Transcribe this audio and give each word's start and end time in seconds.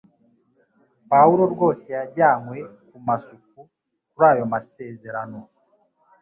Pawulo 1.09 1.43
rwose 1.53 1.85
yajyanywe 1.97 2.57
kumasuku 2.89 3.59
kuri 4.11 4.25
ayo 4.31 4.43
masezerano 4.53 5.39